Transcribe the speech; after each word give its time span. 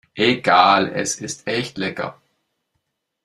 Egal, 0.15 0.89
es 0.95 1.17
ist 1.17 1.45
echt 1.47 1.77
lecker. 1.77 2.19